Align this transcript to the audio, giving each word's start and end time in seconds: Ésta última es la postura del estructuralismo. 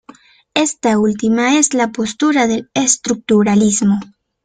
Ésta 0.55 0.97
última 0.97 1.59
es 1.59 1.75
la 1.75 1.91
postura 1.91 2.47
del 2.47 2.71
estructuralismo. 2.73 3.99